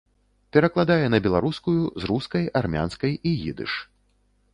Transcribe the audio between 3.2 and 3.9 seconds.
і ідыш.